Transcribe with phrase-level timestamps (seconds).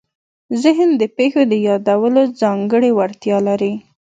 [0.61, 3.73] ذهن د پېښو د یادولو ځانګړې وړتیا لري.